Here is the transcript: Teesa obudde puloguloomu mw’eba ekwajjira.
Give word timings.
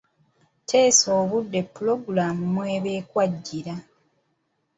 Teesa 0.67 1.07
obudde 1.21 1.59
puloguloomu 1.73 2.43
mw’eba 2.53 2.89
ekwajjira. 2.99 3.75